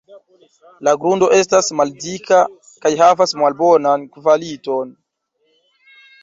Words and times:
La 0.87 0.93
grundo 1.01 1.27
estas 1.39 1.69
maldika 1.81 2.39
kaj 2.87 2.93
havas 3.03 3.35
malbonan 3.43 4.07
kvaliton. 4.17 4.97